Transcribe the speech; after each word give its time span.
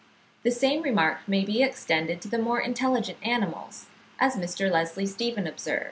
The 0.41 0.49
same 0.49 0.81
remark 0.81 1.19
may 1.27 1.45
be 1.45 1.61
extended 1.61 2.21
to 2.23 2.27
the 2.27 2.39
more 2.39 2.59
intelligent 2.59 3.19
animals; 3.21 3.85
as 4.19 4.35
Mr. 4.35 4.67
Leslie 4.71 5.05
Stephen 5.05 5.45
observes 5.45 5.65
(64. 5.79 5.79